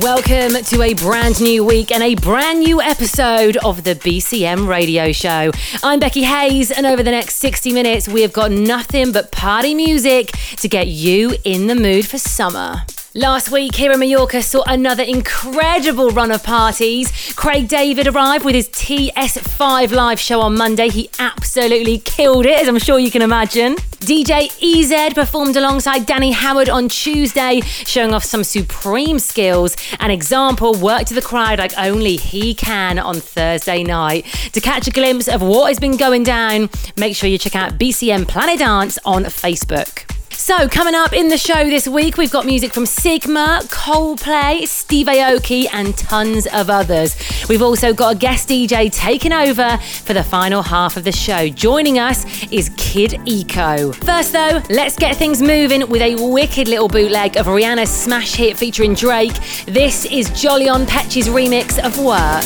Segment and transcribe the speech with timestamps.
[0.00, 5.12] Welcome to a brand new week and a brand new episode of the BCM radio
[5.12, 5.52] show.
[5.84, 9.72] I'm Becky Hayes, and over the next 60 minutes, we have got nothing but party
[9.72, 12.84] music to get you in the mood for summer.
[13.16, 17.12] Last week here in Mallorca saw another incredible run of parties.
[17.36, 20.88] Craig David arrived with his TS5 live show on Monday.
[20.88, 23.76] He absolutely killed it, as I'm sure you can imagine.
[24.00, 29.76] DJ EZ performed alongside Danny Howard on Tuesday, showing off some supreme skills.
[30.00, 34.26] An example worked to the crowd like only he can on Thursday night.
[34.54, 37.78] To catch a glimpse of what has been going down, make sure you check out
[37.78, 40.04] BCM Planet Dance on Facebook.
[40.36, 45.06] So, coming up in the show this week, we've got music from Sigma, Coldplay, Steve
[45.06, 47.16] Aoki, and tons of others.
[47.48, 51.48] We've also got a guest DJ taking over for the final half of the show.
[51.48, 53.94] Joining us is Kideko.
[54.04, 58.58] First, though, let's get things moving with a wicked little bootleg of Rihanna's smash hit
[58.58, 59.34] featuring Drake.
[59.66, 62.44] This is Jolly On Petch's remix of Work.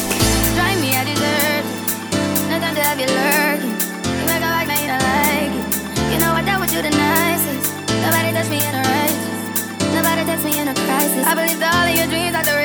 [11.27, 12.35] I believe all of your dreams.
[12.35, 12.58] are I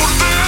[0.00, 0.39] the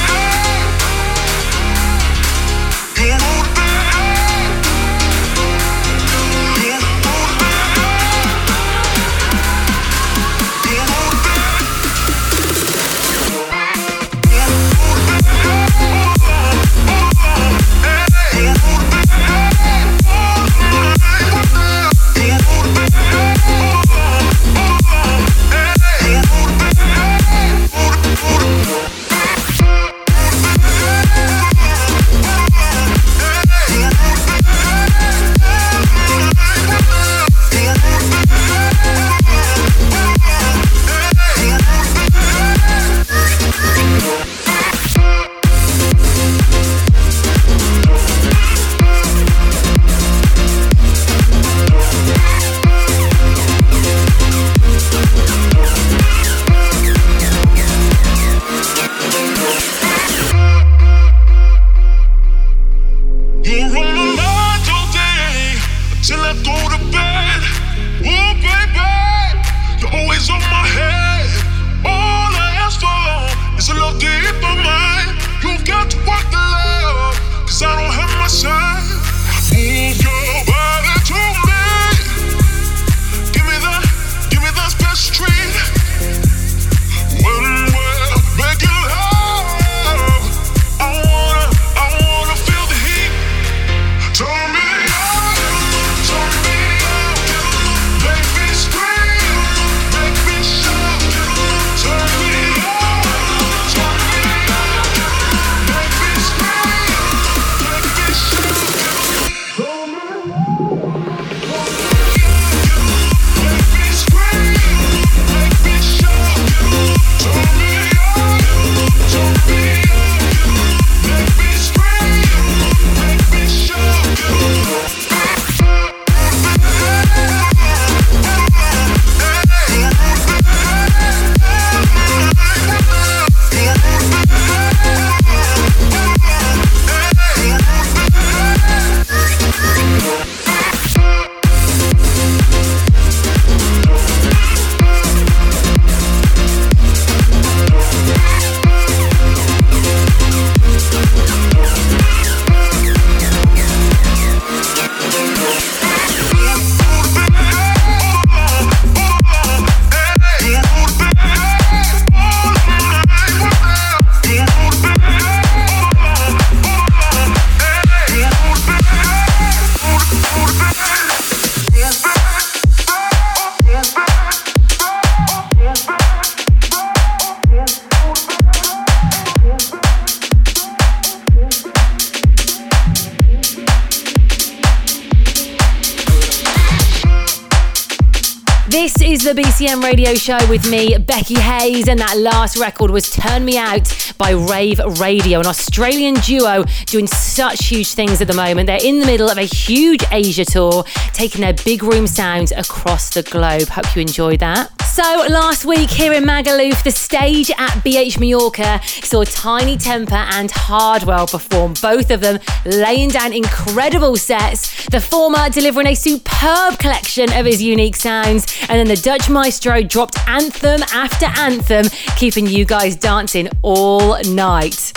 [189.80, 194.32] Radio show with me, Becky Hayes, and that last record was Turn Me Out by
[194.32, 198.66] Rave Radio, an Australian duo doing such huge things at the moment.
[198.66, 203.10] They're in the middle of a huge Asia tour, taking their big room sounds across
[203.14, 203.68] the globe.
[203.68, 204.70] Hope you enjoyed that.
[204.92, 210.50] So, last week here in Magaluf, the stage at BH Mallorca saw Tinie Tempah and
[210.50, 214.71] Hardwell perform, both of them laying down incredible sets.
[214.92, 219.82] The former delivering a superb collection of his unique sounds, and then the Dutch maestro
[219.82, 221.86] dropped anthem after anthem,
[222.18, 224.92] keeping you guys dancing all night.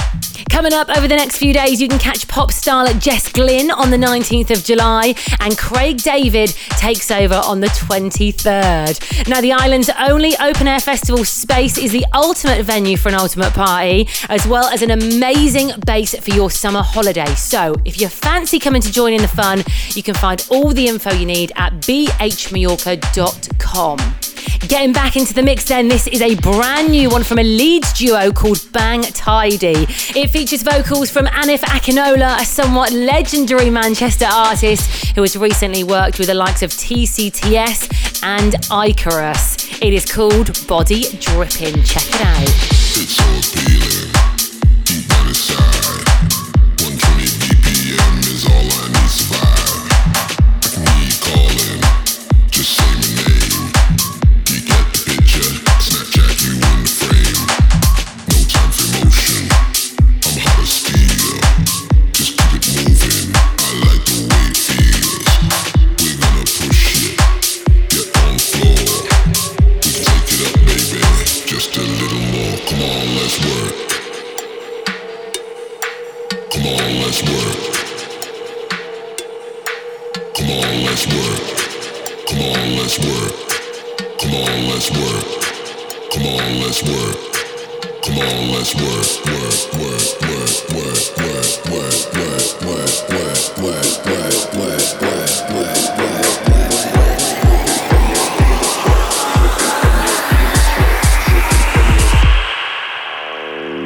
[0.50, 3.90] Coming up over the next few days, you can catch pop starlet Jess Glynne on
[3.90, 9.28] the 19th of July, and Craig David takes over on the 23rd.
[9.28, 13.54] Now, the island's only open air festival space is the ultimate venue for an ultimate
[13.54, 17.34] party, as well as an amazing base for your summer holiday.
[17.36, 20.88] So, if you fancy coming to join in the fun, you can find all the
[20.88, 24.35] info you need at bhmallorca.com.
[24.68, 27.94] Getting back into the mix then, this is a brand new one from a Leeds
[27.94, 29.86] duo called Bang Tidy.
[30.16, 36.18] It features vocals from Anif Akinola, a somewhat legendary Manchester artist who has recently worked
[36.18, 39.82] with the likes of TCTS and Icarus.
[39.82, 41.84] It is called Body Dripping.
[41.84, 44.25] Check it out.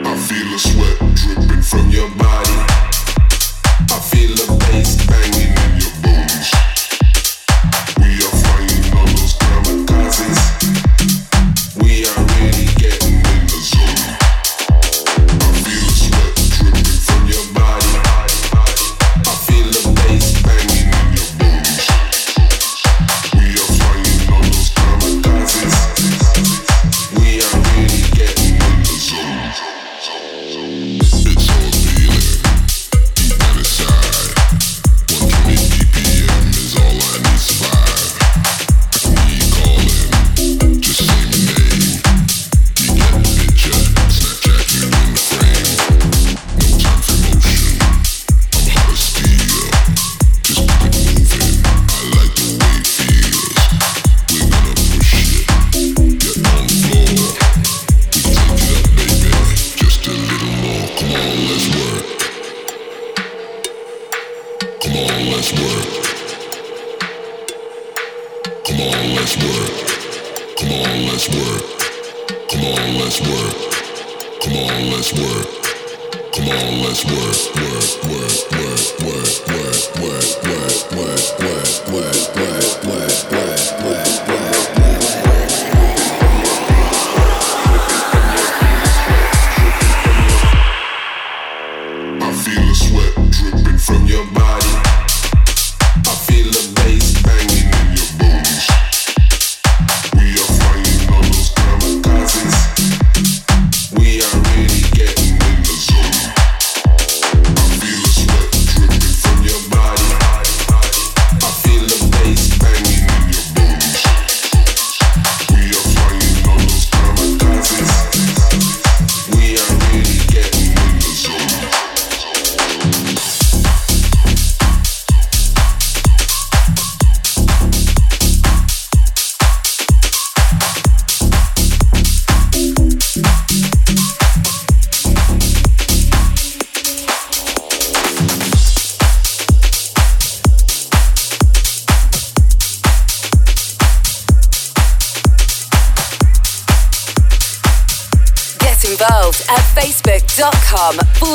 [0.06, 2.28] I feel a sweat dripping from your mouth.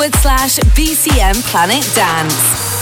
[0.05, 2.74] forward slash BCM Planet Dance.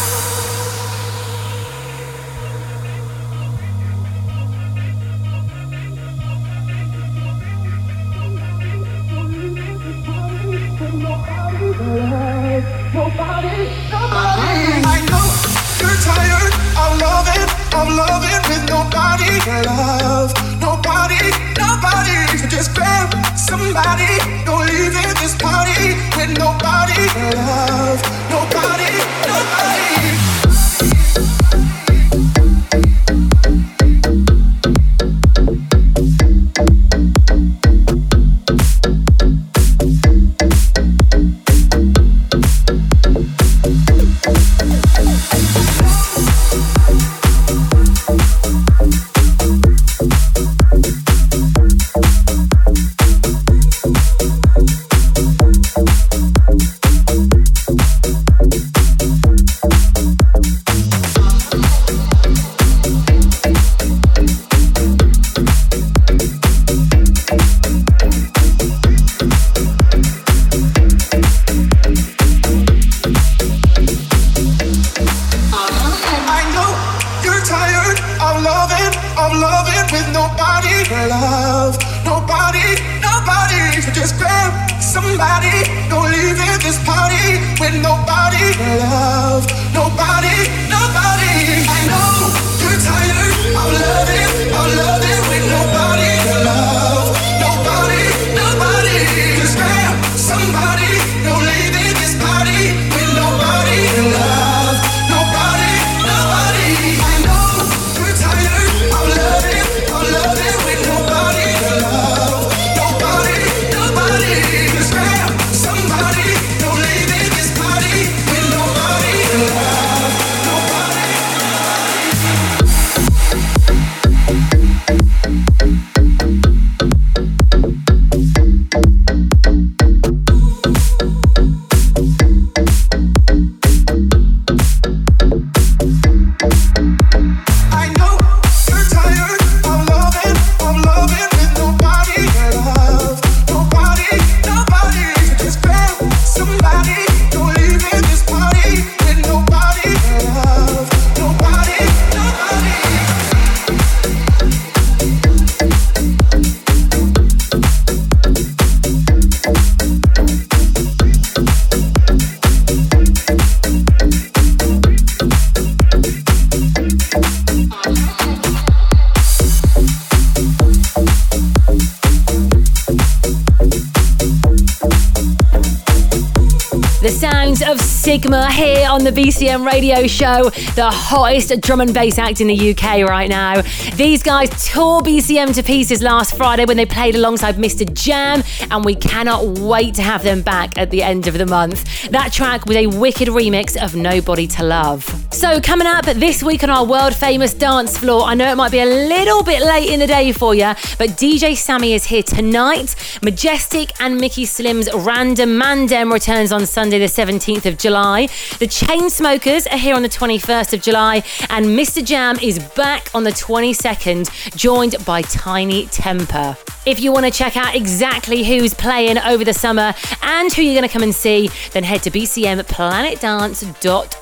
[178.93, 183.31] On the BCM radio show, the hottest drum and bass act in the UK right
[183.31, 183.63] now.
[183.97, 187.91] These guys tore BCM to pieces last Friday when they played alongside Mr.
[187.95, 192.11] Jam, and we cannot wait to have them back at the end of the month.
[192.11, 195.03] That track was a wicked remix of Nobody to Love.
[195.33, 198.73] So, coming up this week on our world famous dance floor, I know it might
[198.73, 202.23] be a little bit late in the day for you, but DJ Sammy is here
[202.23, 202.95] tonight.
[203.23, 206.99] Majestic and Mickey Slim's Random Mandem returns on Sunday.
[206.99, 208.29] The 17th of July.
[208.59, 212.05] The Chainsmokers are here on the 21st of July, and Mr.
[212.05, 216.59] Jam is back on the 22nd, joined by Tinie Tempah.
[216.85, 220.75] If you want to check out exactly who's playing over the summer and who you're
[220.75, 224.22] going to come and see, then head to bcmplanetdance.com.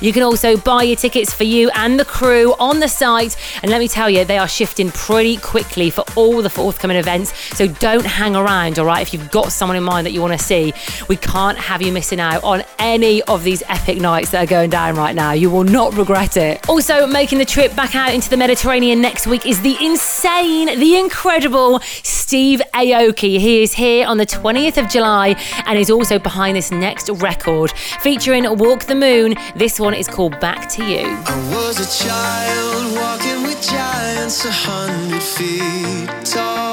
[0.00, 3.70] You can also buy your tickets for you and the crew on the site, and
[3.70, 7.32] let me tell you, they are shifting pretty quickly for all the forthcoming events.
[7.56, 9.02] So don't hang around, all right?
[9.02, 10.72] If you've got someone in mind that you want to see,
[11.08, 14.70] we can't have you missing out on any of these epic nights that are going
[14.70, 15.32] down right now.
[15.32, 16.68] You will not regret it.
[16.68, 20.96] Also, making the trip back out into the Mediterranean next week is the insane, the
[20.96, 23.38] incredible Steve Aoki.
[23.38, 27.72] He is here on the 20th of July and is also behind this next record
[28.00, 29.36] featuring Walk the Moon.
[29.54, 31.04] This one is called Back to You.
[31.06, 36.71] I was a child walking with giants a hundred feet tall.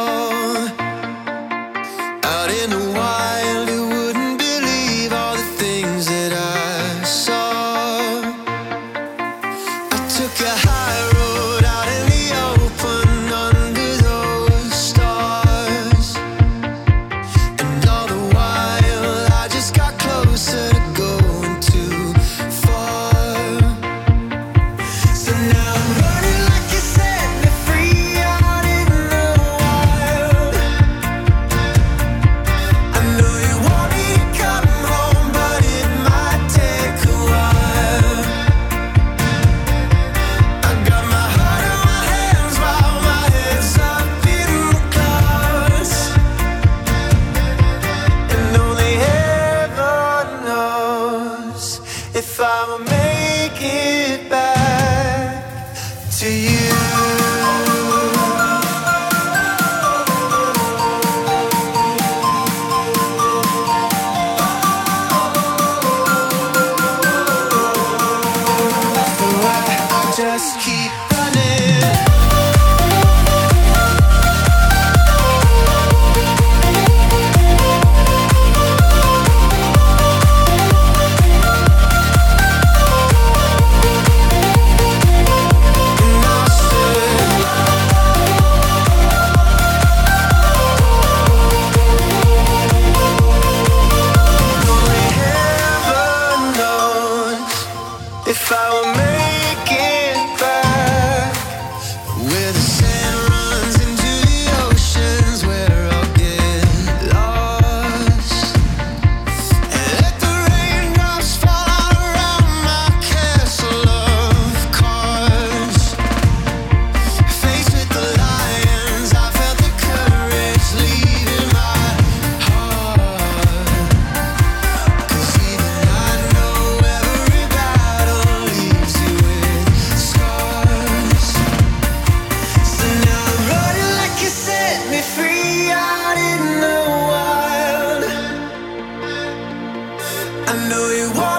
[140.51, 141.38] I know you want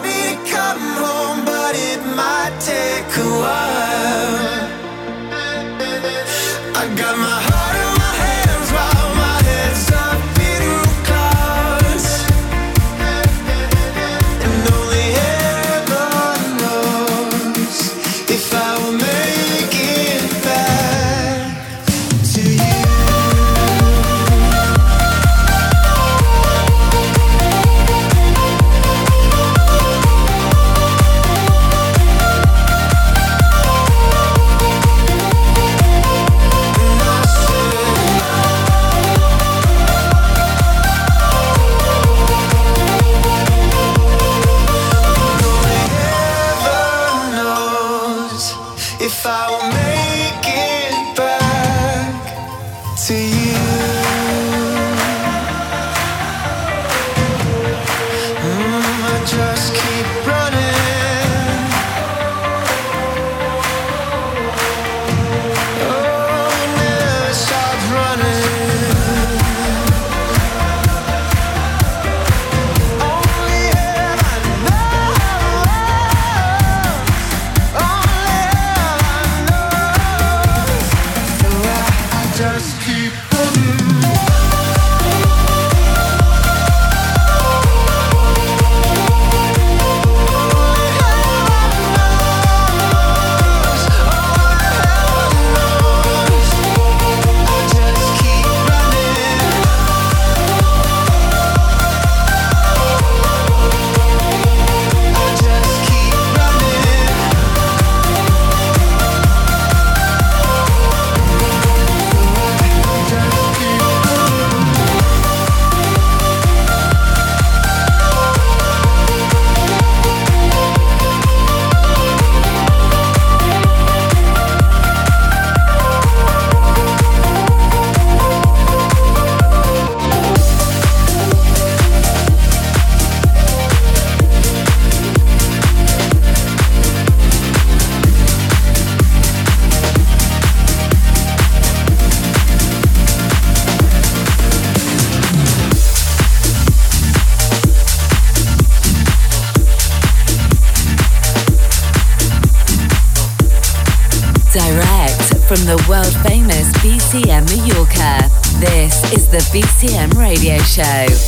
[159.31, 161.20] the BCM Radio Show.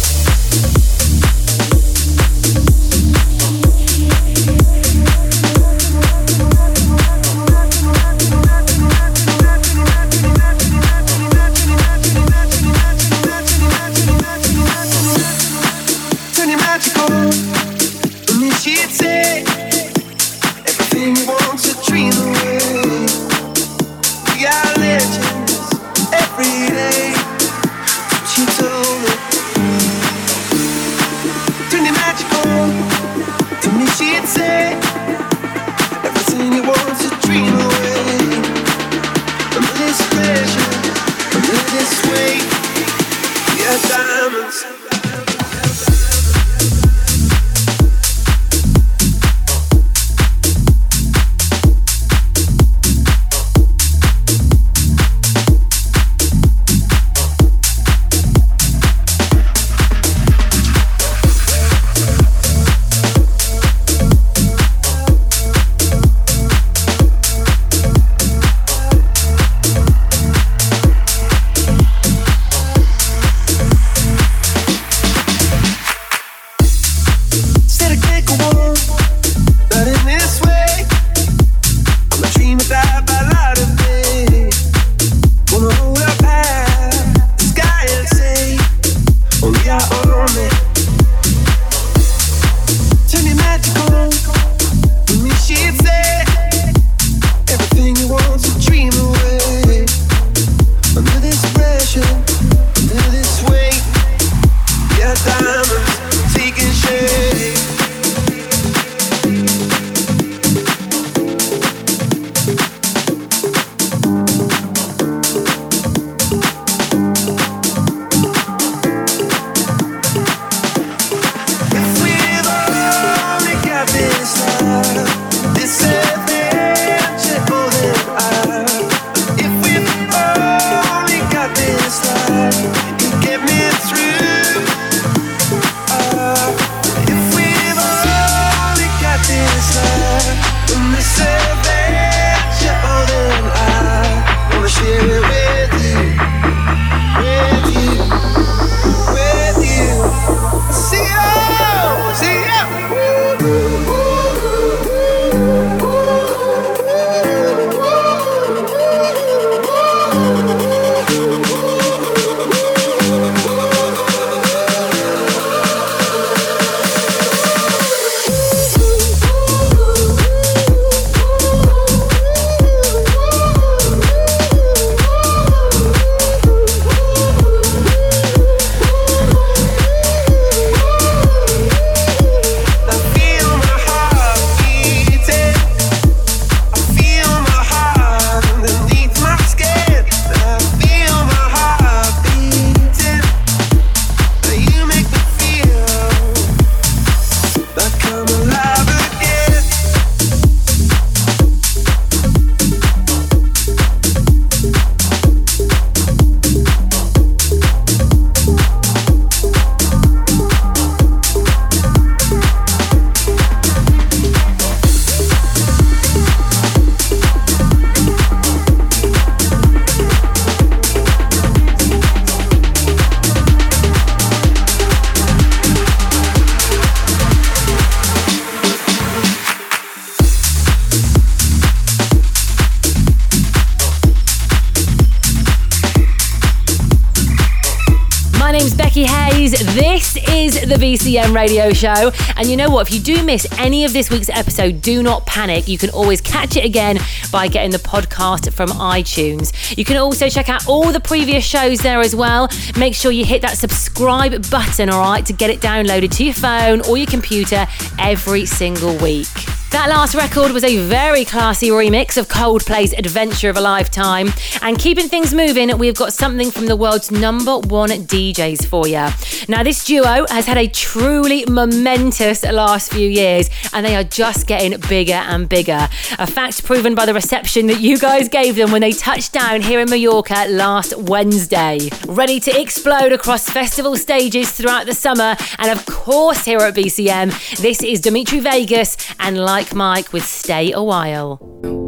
[240.83, 242.11] BCM radio show.
[242.37, 242.89] And you know what?
[242.89, 245.69] If you do miss any of this week's episode, do not panic.
[245.69, 246.99] You can always catch it again
[247.31, 249.77] by getting the podcast from iTunes.
[249.79, 252.49] You can also check out all the previous shows there as well.
[252.77, 256.35] Make sure you hit that subscribe button, all right, to get it downloaded to your
[256.35, 257.65] phone or your computer
[258.01, 259.29] every single week.
[259.73, 264.31] That last record was a very classy remix of Coldplay's Adventure of a Lifetime.
[264.61, 269.09] And keeping things moving, we've got something from the world's number one DJs for you.
[269.53, 274.47] Now, this duo has had a truly momentous last few years, and they are just
[274.47, 275.91] getting bigger and bigger.
[276.19, 279.61] A fact proven by the reception that you guys gave them when they touched down
[279.61, 281.91] here in Mallorca last Wednesday.
[282.09, 287.59] Ready to explode across festival stages throughout the summer, and of course, here at BCM,
[287.59, 291.82] this is Dimitri Vegas and Like Mike with Stay a While.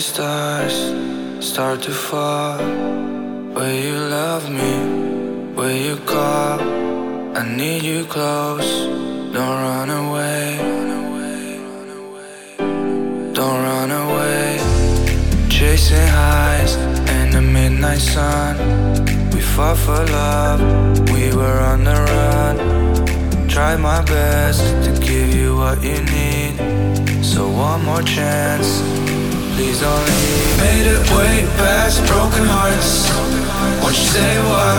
[0.00, 0.76] These stars
[1.44, 2.56] start to fall.
[3.54, 4.72] Will you love me?
[5.54, 6.58] Will you call?
[7.36, 8.70] I need you close.
[9.34, 10.46] Don't run away.
[13.38, 14.48] Don't run away.
[15.50, 16.76] Chasing highs
[17.16, 18.54] in the midnight sun.
[19.34, 20.60] We fought for love.
[21.12, 23.48] We were on the run.
[23.48, 26.54] Tried my best to give you what you need.
[27.22, 28.70] So one more chance
[29.60, 30.08] please don't.
[30.56, 33.12] Made it way past broken hearts.
[33.82, 34.70] Won't you stay a?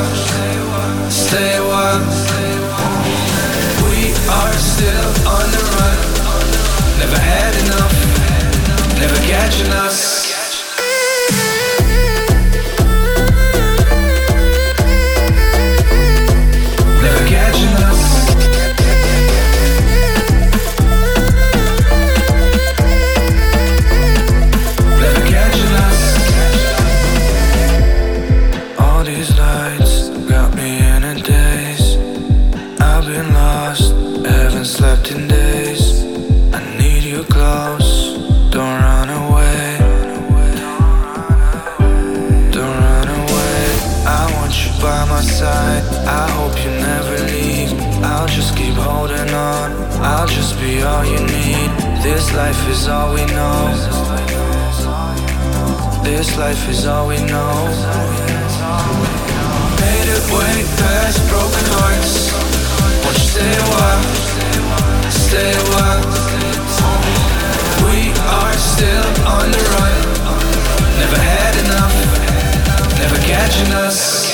[1.11, 1.89] Stay a.
[3.85, 3.99] We
[4.37, 5.99] are still on the run.
[6.97, 7.93] Never had enough.
[8.99, 10.20] Never catching us.
[50.83, 51.69] All you need.
[52.03, 53.73] This life is all we know.
[56.03, 57.53] This life is all we know.
[59.79, 62.31] Made it way past broken hearts.
[63.03, 64.03] Won't you stay a while?
[65.11, 66.03] Stay a while.
[67.85, 69.95] We are still on the run.
[70.99, 71.95] Never had enough.
[72.99, 74.30] Never catching us.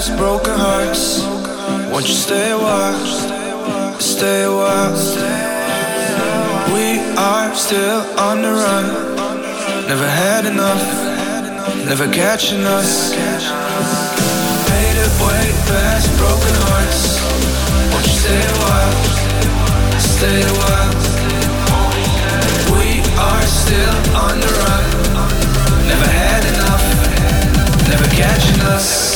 [0.00, 1.20] Past broken hearts.
[1.92, 4.00] Won't you stay a while?
[4.00, 4.96] Stay a while.
[6.72, 6.86] We
[7.18, 8.86] are still on the run.
[9.88, 10.84] Never had enough.
[11.84, 13.12] Never catching us.
[14.72, 17.02] Made it way past broken hearts.
[17.92, 18.96] Won't you stay a while?
[20.16, 20.94] Stay a while.
[22.78, 22.88] We
[23.28, 24.84] are still on the run.
[25.92, 26.84] Never had enough.
[27.92, 29.09] Never catching us.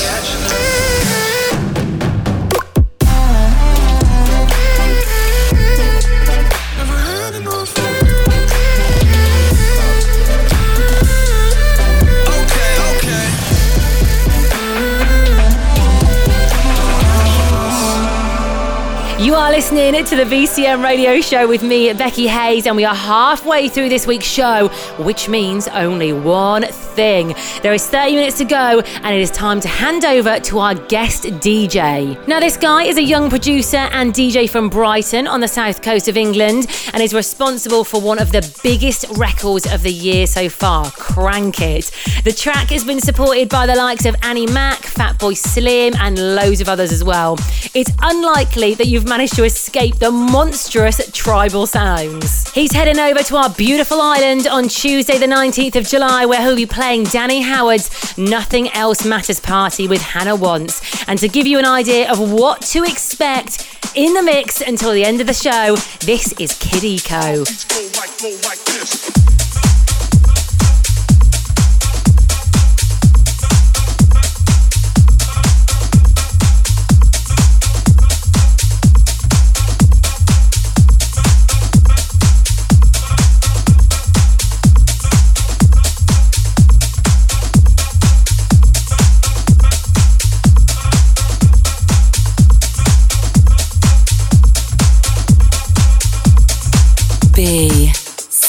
[19.44, 23.68] Are listening to the BCM radio show with me, Becky Hayes, and we are halfway
[23.68, 27.34] through this week's show, which means only one thing.
[27.62, 30.74] There is 30 minutes to go, and it is time to hand over to our
[30.74, 32.26] guest DJ.
[32.26, 36.08] Now, this guy is a young producer and DJ from Brighton on the south coast
[36.08, 40.48] of England, and is responsible for one of the biggest records of the year so
[40.48, 41.90] far, Crank It.
[42.24, 46.62] The track has been supported by the likes of Annie Mac, Fatboy Slim, and loads
[46.62, 47.36] of others as well.
[47.74, 52.48] It's unlikely that you've managed to escape the monstrous tribal sounds.
[52.52, 56.54] He's heading over to our beautiful island on Tuesday, the 19th of July, where he'll
[56.54, 60.80] be playing Danny Howard's Nothing Else Matters party with Hannah Wants.
[61.08, 63.66] And to give you an idea of what to expect
[63.96, 65.74] in the mix until the end of the show,
[66.06, 67.44] this is Kideko.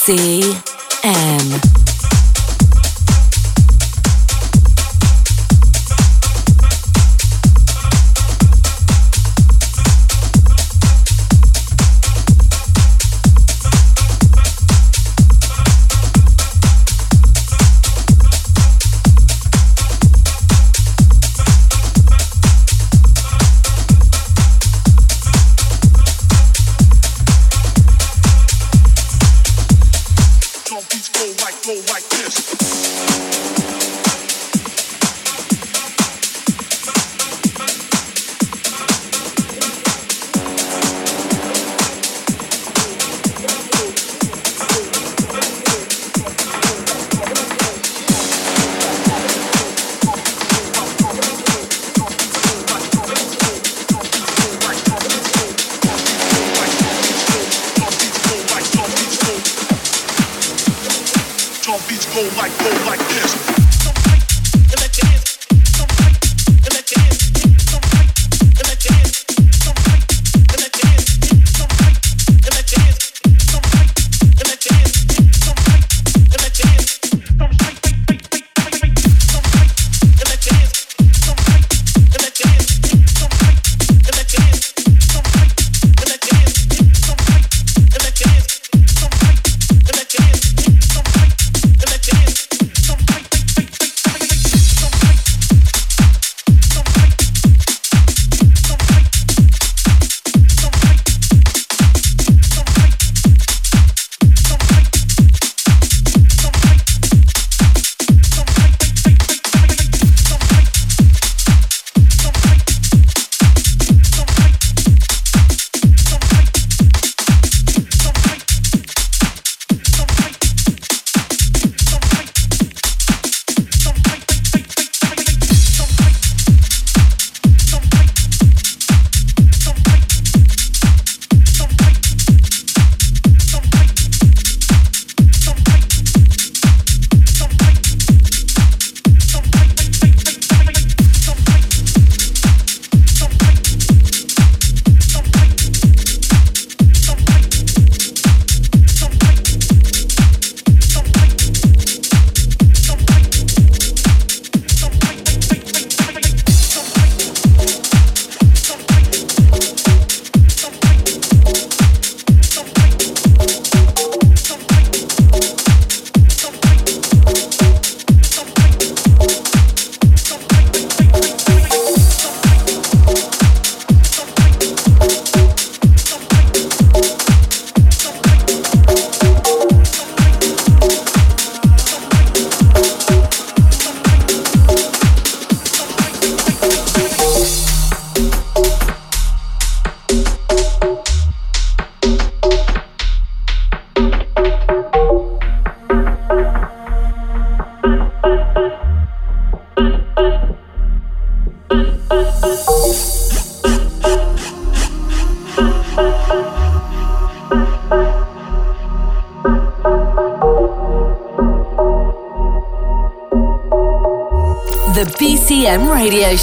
[0.06, 0.75] C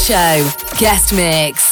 [0.03, 0.51] Show.
[0.79, 1.72] Guest Mix.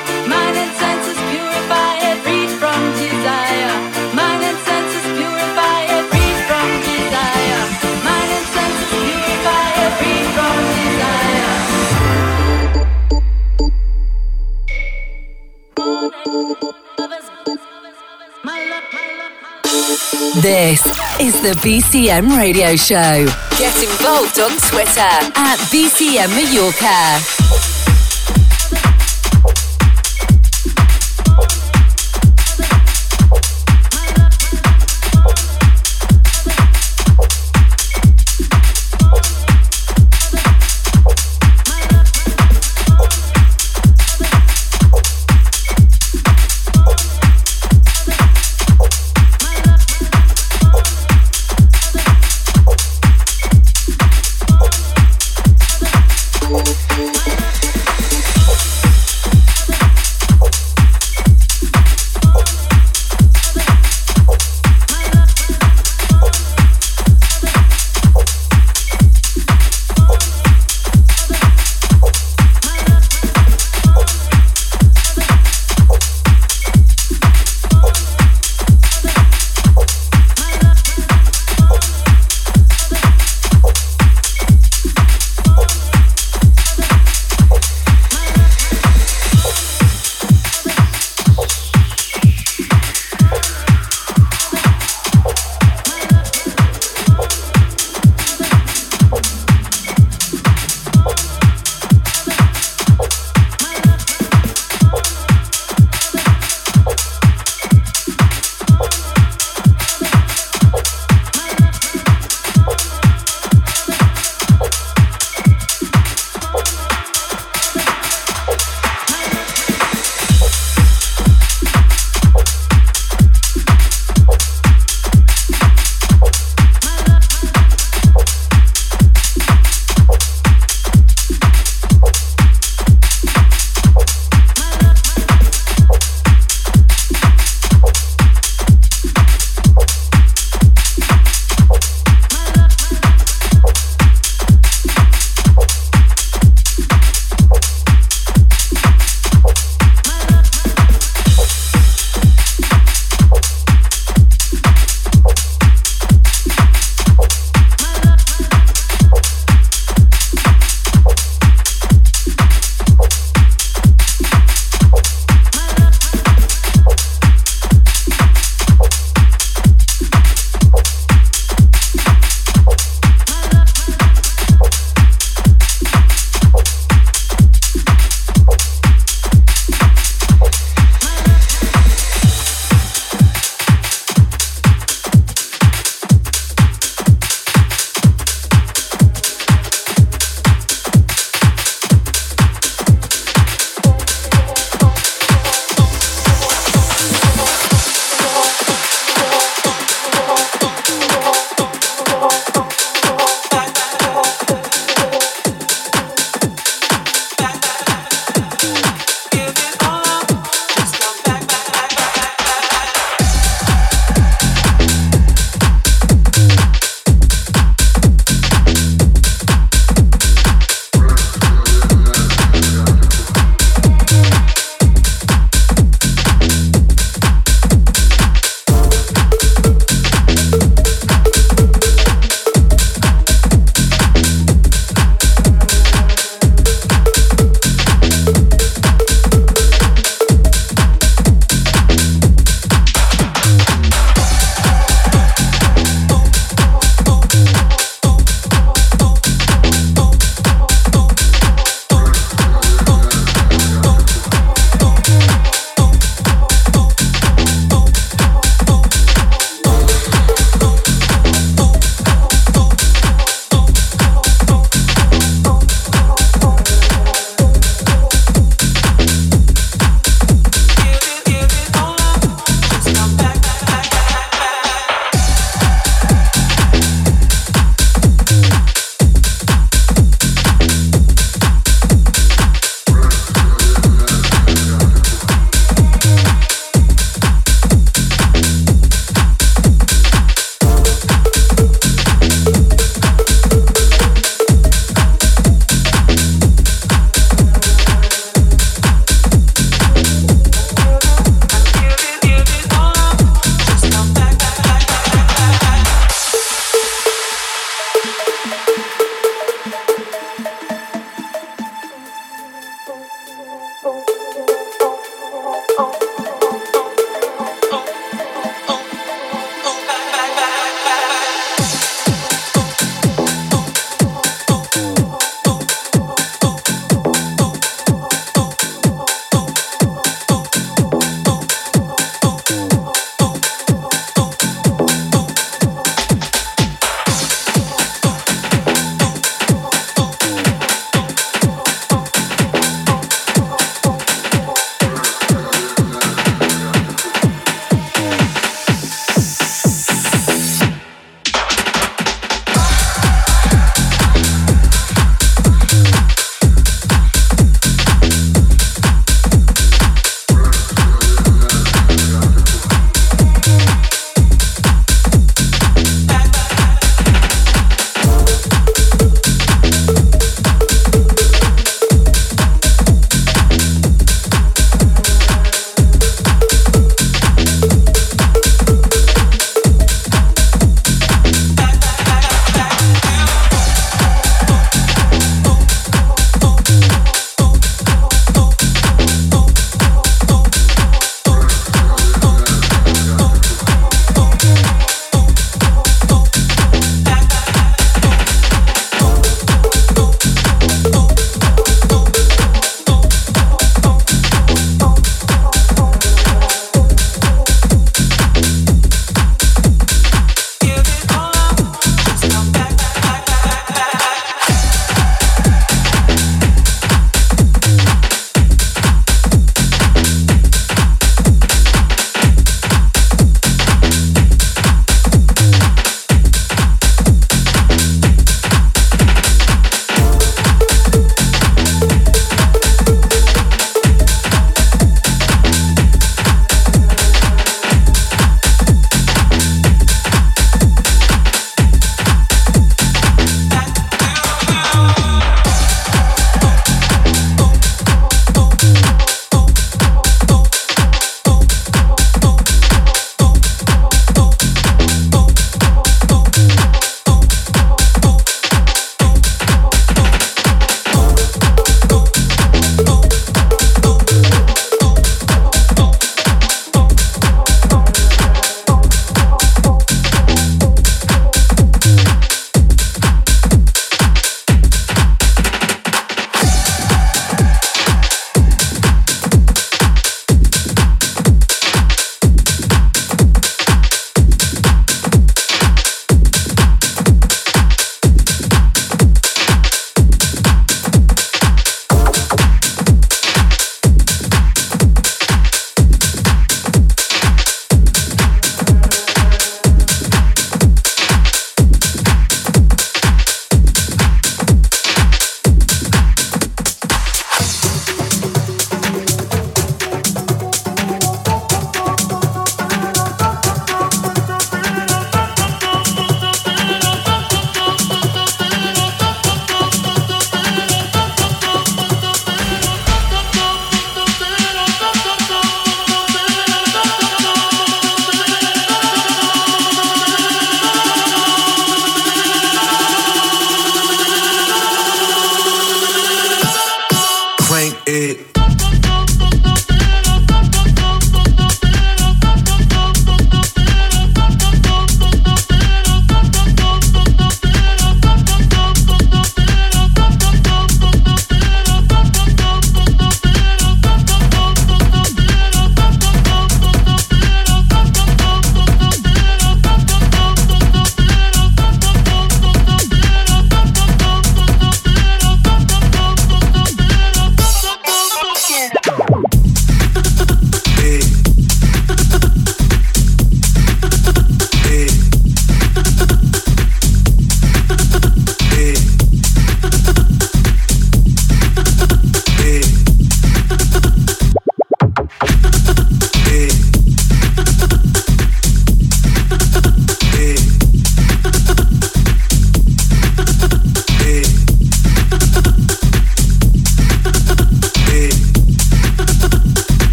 [19.91, 20.85] This
[21.19, 23.25] is the BCM Radio Show.
[23.57, 27.70] Get involved on Twitter at BCM Mallorca.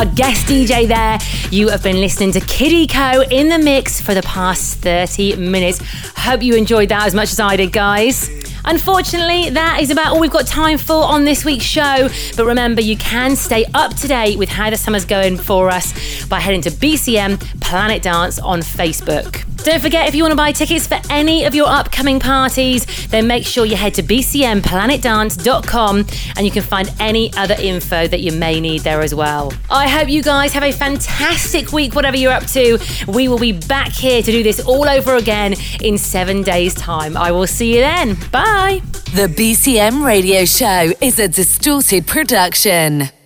[0.00, 1.18] Our guest DJ there.
[1.50, 5.78] You have been listening to Kideko in the mix for the past 30 minutes.
[6.16, 8.30] Hope you enjoyed that as much as I did, guys.
[8.64, 12.08] Unfortunately, that is about all we've got time for on this week's show.
[12.34, 16.24] But remember, you can stay up to date with how the summer's going for us
[16.28, 19.44] by heading to BCM Planet Dance on Facebook.
[19.64, 23.26] Don't forget, if you want to buy tickets for any of your upcoming parties, then
[23.26, 26.06] make sure you head to bcmplanetdance.com
[26.36, 29.52] and you can find any other info that you may need there as well.
[29.70, 32.78] I hope you guys have a fantastic week, whatever you're up to.
[33.08, 37.16] We will be back here to do this all over again in seven days' time.
[37.16, 38.14] I will see you then.
[38.32, 38.80] Bye.
[39.14, 43.10] The BCM Radio Show is a distorted production.